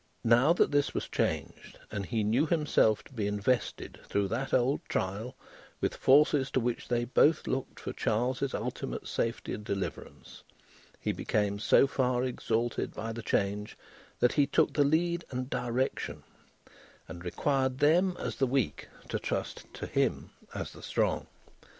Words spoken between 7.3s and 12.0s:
looked for Charles's ultimate safety and deliverance, he became so